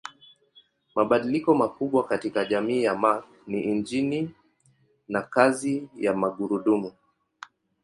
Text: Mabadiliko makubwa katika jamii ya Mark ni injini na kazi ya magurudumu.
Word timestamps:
Mabadiliko 0.95 1.53
makubwa 1.55 2.03
katika 2.07 2.45
jamii 2.45 2.83
ya 2.83 2.95
Mark 2.95 3.25
ni 3.47 3.59
injini 3.63 4.35
na 5.07 5.21
kazi 5.21 5.89
ya 5.97 6.13
magurudumu. 6.13 6.91